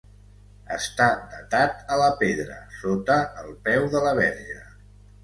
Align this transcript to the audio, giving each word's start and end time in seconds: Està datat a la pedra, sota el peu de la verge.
Està 0.77 1.09
datat 1.33 1.83
a 1.95 1.99
la 2.03 2.07
pedra, 2.21 2.57
sota 2.79 3.19
el 3.43 3.53
peu 3.69 3.87
de 3.93 4.03
la 4.07 4.15
verge. 4.23 4.57